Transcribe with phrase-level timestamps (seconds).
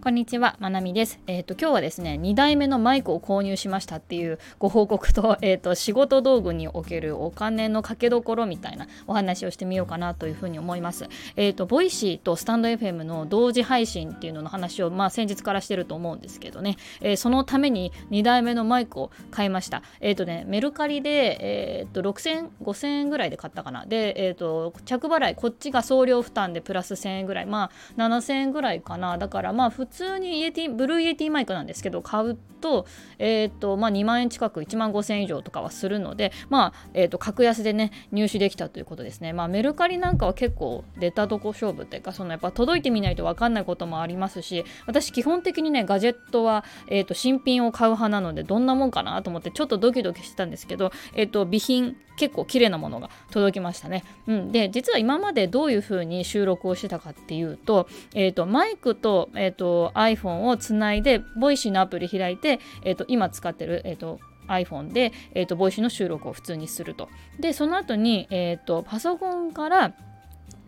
[0.00, 1.18] こんにちは、まなみです。
[1.26, 11.08] えっ、ー、と今日はですね、2台目のマイクを購入しましたっていうご報告と、 えっ、ー、と仕事道具におけるお金のかけどころみたいなお話をしてみようかなというふうに思います。
[11.34, 19.82] えっ、ー、とボイシーとスタンド FM の同時配信っていうのの話をまあ先日からしてると思うんですけどね、えそのために2台目のマイクを買いました。
[20.00, 23.84] えっ、とね、メルカリでえっ、と6000 5000円ぐらいで買ったかな。
[23.84, 29.18] で、えっ、と着払いこっちが送料負担でプラス1000円ぐらい、まあ7000円ぐらいかな。
[29.18, 32.86] だからまあ普通に Yeti、Blue Yeti マイクなんですけど買うと,、
[33.18, 67.08] えーとまあ、2万円近く1万5000円以上とかはするので、まあえーと、格安でね入手できたということですね、まあ、メルカリなんかは結構出たとこ勝負っていうかそのやっぱ届いてみないと分かんないこともありますし私基本的にねガジェットは、えーと、新品を買う派なのでどんなもんかなと思ってちょっとドキドキしてたんですけど、えーと、美品結構綺麗なものが届きましたね、うん、で実は今までどういう風に収録をしてたかっていうと,、えー、とマイクと,、えー、と iPhone をつないで Voicy のアプリ開いて、えー、と今使ってる、えー、と iPhone で、えー、と Voicy の収録を普通にすると。
[67.38, 69.94] でその後に、えー、とパソコンから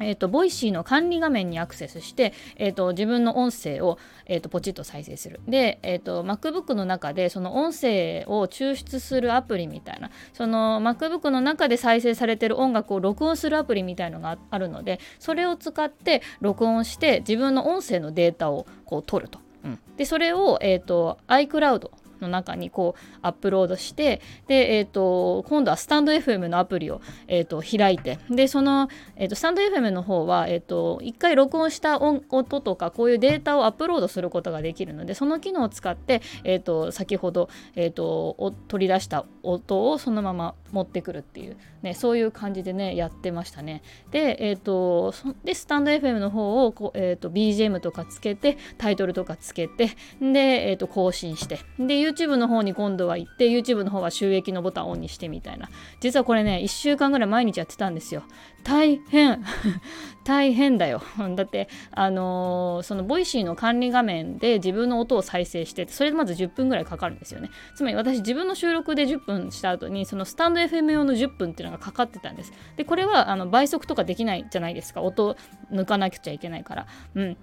[0.01, 5.41] えーと、 Voicy の管理画面にアクセスして、えーと、自分の音声を、えーと、ポチッと再生する。
[5.47, 19.41] で、えー、と MacBook の中でその音声を抽出するアプリみたいなその MacBook の中で再生されてる音楽を録音するアプリみたいのがあるのでそれを使って録音して自分の音声のデータをこう取ると。
[19.63, 43.83] うん、でそれを、えーと、iCloud の中にこうアップロードしてで、えーと、今度はスタンド FM のアプリを、えーと、開いてでその、えーと、スタンド FM の方は、えー、と1回録音した音とかこういうデータをアップロードすることができるのでその機能を使って、えー、と先ほど、えー、と取り出した音をそのまま持ってくるっていう、ね、そういう感じでねやってましたね。
[44.11, 55.69] で,、えー、とでスタンド FM の方をこう、えー、と BGM とかつけてタイトルとかつけてで、えー、と更新してで YouTube の方に今度は行って YouTube の方は収益のボタンをオンにしてみたいな。
[56.01, 58.25] 実はこれね1週間ぐらい毎日やってたんですよ。
[58.63, 59.43] 大変。
[60.25, 61.03] 大変だよ。
[61.37, 67.51] だってあのー、その Voicy の管理画面で自分の音を再生してそれでまず10分ぐらいかかるんですよね。
[67.75, 72.53] つまり私自分の収録で10分した後にそのスタンド FM 用の10分っていうのがかかってたんです。
[72.77, 75.03] でこれはあの倍速とかできないじゃないですか。
[75.03, 75.37] 音
[75.73, 76.87] 抜かなくちゃいけないから。
[77.15, 77.37] うん。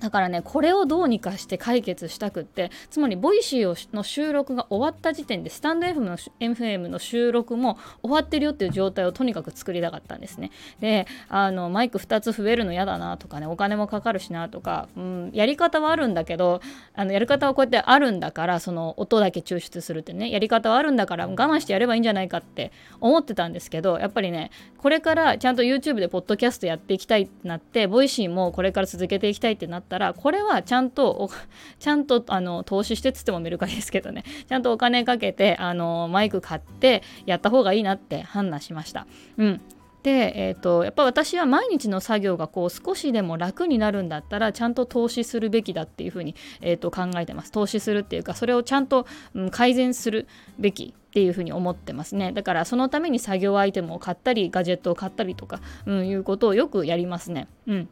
[0.00, 10.50] だからねこれをどうにかして解決したくってつまり Voicy の収録が終わった時点でスタンド FM の FM の収録も終わってるよっていう状態をとにかく作りたかったんですね。
[10.80, 16.60] であのマイク2つ増えるの嫌だなとかねお金もかかるしなとか、うん、やり方はあるんだけど
[16.94, 31.30] あのやり方はこうやってあるんだからその音だけ抽出するってねやり方はあるんだから我慢してやればいいんじゃないかって思ってたんですけどやっぱりねこれからちゃんと YouTube でポッドキャストやっていきたいってなって Voicy もこれから続けていきたいってなってたらこれはちゃんと
[31.78, 34.24] ちゃんとあの投資してっつってもメルカリですけどね。
[34.48, 39.06] ちゃんとお金かけてあのマイク買ってやった方がいいなって判断しました。
[39.36, 39.60] うん。
[40.06, 47.50] で、えーと、やっぱ私は毎日の作業がこう少しでも楽になるんだったらちゃんと投資するべきだっていうふうに、えーと、考えてます。
[47.50, 49.04] 投資するっていうかそれをちゃんと、
[49.34, 50.28] うん、改善する
[50.60, 52.30] べきっていうふうに思ってますね。
[52.30, 57.48] だからそのために作業アイテムを買ったりガジェットを買ったりとか、うん、いうことをよくやりますね。
[57.66, 57.88] うん。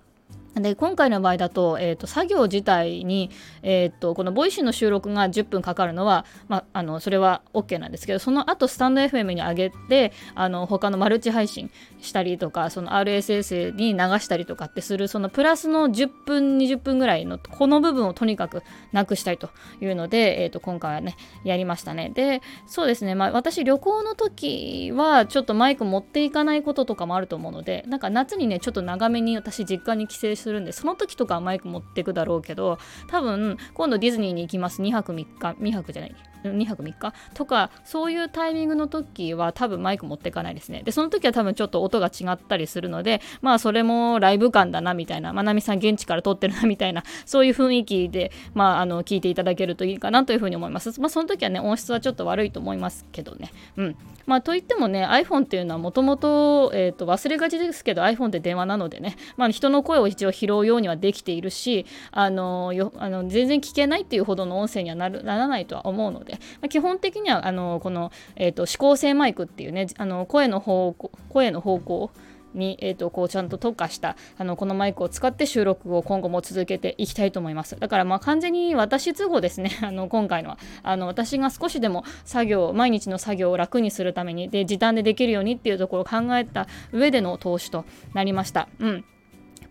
[0.55, 3.31] で今回の場合だと,、えーと、作業自体に、
[3.63, 11.71] えーと、この Voicy の収録が10分かかるのは、まあ、あのそれは OK なんですけどその後スタンド FM に上げてあの他のマルチ配信
[12.01, 18.63] したりとかその RSS に流したりとかってするそのプラスの10分20分ぐらいのこの部分をとにかく
[18.93, 19.51] なくしたいと
[19.81, 22.13] いうので、えーと、今回はねやりましたね。
[22.15, 32.79] でそうですね、まあ、私旅行の時はちょっとマイク持っていかないこととかもあると思うのでなんか夏にねちょっと長めに私実家に帰省してするんでその時とかはマイク持ってくだろうけど
[33.09, 34.83] 多分今度ディズニーに行きます。
[34.83, 35.57] 2泊3日。
[35.61, 36.15] 2泊じゃない。
[36.45, 37.15] 2泊3日。
[37.33, 40.83] とかそういうタイミングの時は多分マイク持ってかないですね。
[40.83, 45.33] でその時は多分ちょっと音が違ったりするのでまあそれもライブ感だなみたいな。
[45.33, 47.03] まなみさん現地から撮ってるなみたいな。
[47.25, 51.01] そういう雰囲気でまああの聞いていただけるといいかなというふうに思います。
[51.01, 53.51] まあその時はね音質はちょっと悪いと思いますけどね。
[53.79, 53.97] うん。
[54.27, 59.17] まあといってもね iPhone っていうのはもともと忘れがちですけど iPhone って電話なのでね。
[59.37, 72.11] まあ人の声を一応拾うようにはできているしあのよあの全然聞けないっていうほどの音声にはなるならないとは思うので、まあ、基本的にはあのこの、えーと、指向性マイクっていうねあの声の方向声の方向
[72.55, 77.79] に、えーと、こうちゃんと特化したあのこのマイクを使って収録を今後も続けていきたいと思います。
[77.79, 79.79] だからまあ完全に私都合ですね。
[79.83, 80.59] あの今回のは。
[80.83, 87.85] あの私が少しでも作業毎日の作業を楽にするためにで時短でできるようにっていうところを考えた上での投資と
[88.15, 88.69] なりました。
[88.79, 89.05] うん。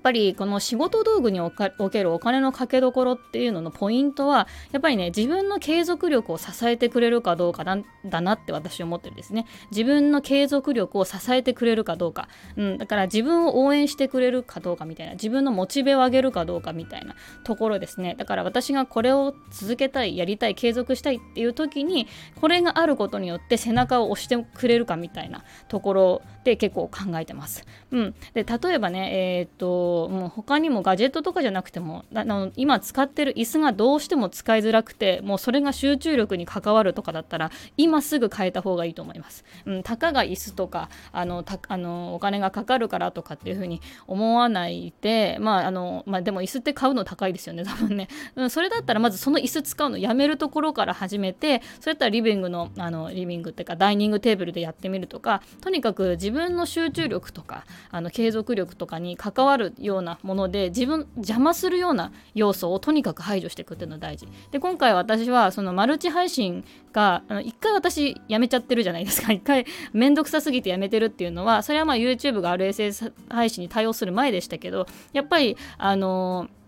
[0.03, 9.47] ぱりこの仕事道具におけるお金のかけどころっていうののポイントはやっぱりね自分の継続力を支えてくれるかどうかだなって私思ってるんですね。
[9.71, 12.27] 自分の継続力を支えてくれるかどうか、
[12.57, 18.15] うん、だから自分を応援してくれるかどうかみたいな自分のモチベを上げるかどうかみたいなところですね。
[18.17, 22.07] だから私がこれを続けたいやりたい継続したいっていう時に
[22.41, 29.49] これがあることによって背中を押してくれるかみたいなところで結構考えてます、うん、で例えばねえー、っ
[29.93, 39.45] ともう他にもガジェットとかじゃなくてもあの今使ってる椅子がどうしても使いづらくてもうそれが集中力に関わるとかだったら今すぐ変えた方がいいと思います。
[39.65, 64.27] うん、たかが椅子とかあのたあのお金がかかるからとかっていうふうに思わないでまああのまあでも椅子って買うの高いですよね多分ね、うん、それだったらまずその椅子使うのやめるところから始めてそれだったらリビングのあのリビングっていうかダイニングテーブルでやってみるとかとにかく自分の集中力とかあの継続力とかに関わるようなもので自分邪魔するような要素をとにかく排除していくっていうのが大事。
[64.51, 69.31] で今回私はそのマルチ配信が一回私やめちゃってるじゃないですか。
[69.33, 76.62] 一回めんどくさすぎてやめてるっていうのはそれはまあ YouTube が RSS 配信に対応する前でしたけどやっぱりあのー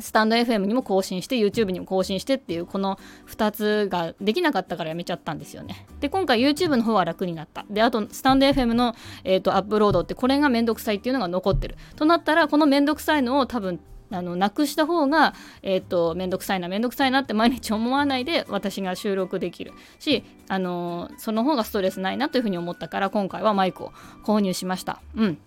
[0.00, 2.98] スタンド FM にも更新して YouTube にも更新してっていうこの
[3.28, 5.86] 2つができなかったからやめちゃったんですよね。
[6.00, 7.64] で今回 YouTube の方は楽になった。
[7.70, 8.94] であとスタンド FM の、
[9.24, 11.76] えーと、アップロードってこれがめんどくさいっていうのが残ってる。
[11.96, 13.80] となったらこのめんどくさいのを多分
[14.10, 23.92] あのなくした方が、えーと、めんどくさいなめんどくさいなって毎日思わないで私が収録できるし、あのその方がストレスないなというふうに思ったから今回はマイクを
[24.24, 25.00] 購入しました。
[25.16, 25.38] うん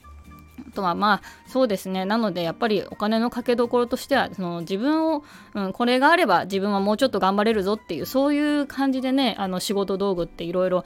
[0.67, 2.05] あとはまあそうですね。
[2.05, 5.23] なのでやっぱりお金のかけどころとしてはその自分を、
[5.53, 10.83] うん、これがあれば自分はもうちょっと頑張れるぞっていうそういう感じでねあの仕事道具っていろいろ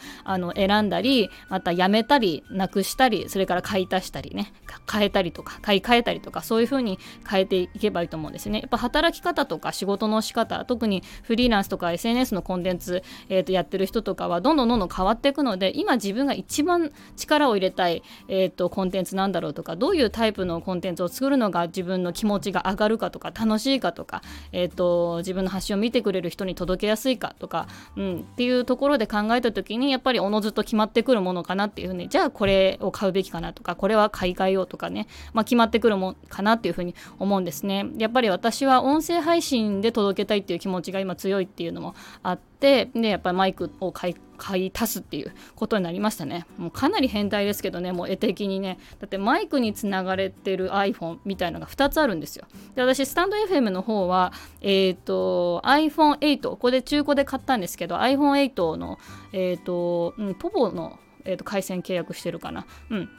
[0.55, 4.53] 選んだりまたやめたりなくしたりそれから買い足したりね
[4.91, 6.99] 変えたりとか買い替えたりとかそういう風に
[7.29, 8.59] 変えていけばいいと思うんですね。
[8.59, 24.21] やっぱ働き方とか仕事の仕方特にフリーランスとか SNS のコンテンツ、えー、とやってる人とかはどんどんどんどん変わっていくので今自分が一番力を入れたい、えー、とコンテンツなんだろうととかどういうタイプのコンテンツを作るのが自分の気持ちが上がるかとか楽しいかとか、
[24.53, 27.67] えーと、自分の発信を見てくれる人に届けやすいかとか、
[27.97, 37.87] うん、っていうところで考えた時にやっぱりおのずと決まってくるものかなっていうふうにじゃあこれを買うべきかなとかこれは買い替えようとかね、まあ、決まってくるもんかなっていうふうに思うんですね。
[37.97, 46.45] やっぱり私は音声配信で届けたいっていう気持ちが今強いっていうのもあってでやっぱりマイクを買い買い足すっていうことになりましたね。
[46.57, 48.79] もうかなり変態ですけどねもう絵的にね。
[48.99, 52.45] だってマイクにつながれてる iPhone みたいのが2つあるんですよ。
[52.75, 58.97] で私スタンド FM の方はえっ、ー、と iPhone8 ここで中古で買ったんですけど iPhone8 の
[59.33, 62.65] えっ、ー、と、うん、ポポの、えーと回線契約してるかな。
[62.89, 63.09] うん。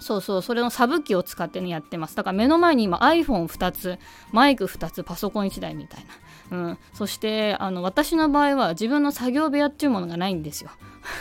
[0.00, 2.16] そうそうそれのサブ機を使ってねやってます。
[2.16, 3.98] だから目の前に今 iPhone2 つ
[4.32, 6.06] マイク2つパソコン1台みたいな。
[6.50, 10.70] うん、そしてあの私の場合は自分の作業部屋っていうものがないんですよ。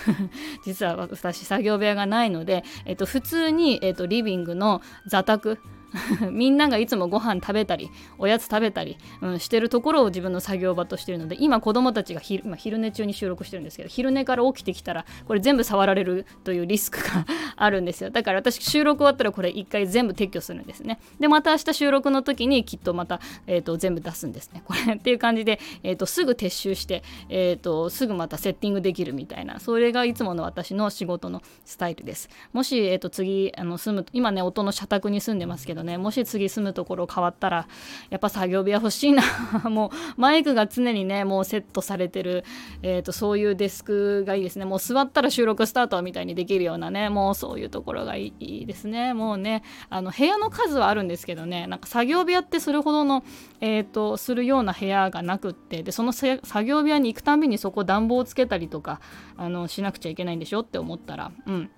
[0.66, 5.60] 実は私作業部屋がないので、えっと、普通に、えっと、リビングの座卓
[6.32, 17.26] みんながいつもご飯食べたりおやつ食べたり、うん、してるところを自分の作業場としてるので今子供たちが昼,、まあ、昼寝中に収録してるんですけど昼寝から起きてきたらこれ全部触られるというリスクが
[17.56, 18.10] あるんですよ。
[18.10, 21.00] だから私収録終わったらこれ一回全部撤去するんですね。
[21.20, 24.64] でまた明日収録の時にきっとまた、えーと、全部出すんですね。
[24.66, 32.30] これっていう感じで、えーと、すぐ撤収して、えーと、すぐまたセッティングできるみたいなそれがいつもの私の仕事のスタイルです。
[32.52, 37.68] もし、えー、と次あの住む今ね音の社宅に住んでますけどねもし次住むところ変わったら
[38.10, 39.24] やっぱ作業部屋欲しいな。
[39.70, 42.44] もうマイクが常にねもうセットされてる、
[42.82, 44.66] えーと、そういうデスクがいいですね。
[44.66, 49.14] もう座ったら収録スタートみたいにできるようなねもうそういうところがいいですね。
[49.14, 53.24] もうねあの部屋の数はあるんですけどねなんか作業部屋ってそれほどの、
[53.62, 59.00] えーと、するような部屋がなくってでその作業部屋に行くたんびにそこ暖房をつけたりとか
[59.38, 61.70] あのしなくちゃいけないんでしょって思ったらうん。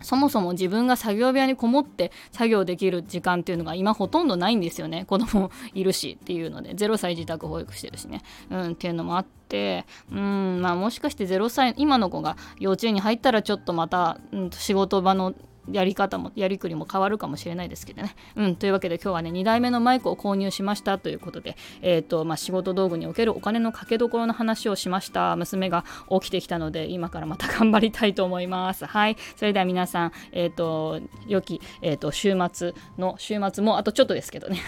[0.00, 5.04] そもそも自分が作業部屋にこもって作業できる時間っていうのが今ほとんどないんですよね。
[5.06, 6.74] 子供いるしっていうので。
[6.74, 9.86] 0歳自宅保育してるしね、うん、っていうのもあって。
[10.12, 15.34] うんまあもしかして0歳今の子が幼稚園に入ったらちょっとまた、うん、仕事場の
[15.72, 18.14] やり方もやりくりも変わるかもしれないですけどね。
[18.36, 28.86] うん、というわけで今日はね2台目のマイクを購入しましたということで、えーとまあ、仕事道具におけるお金のかけどころの話をしました娘が起きてきたので今からまた頑張りたいと思います。
[28.86, 34.58] はいそれでは皆さん、えーと、良き、えーと、週末の週末もあとちょっとですけどね、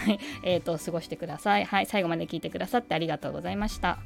[0.42, 1.64] えと過ごしてください。
[1.64, 3.99] はい最後まで聞いてくださってありがとうございました。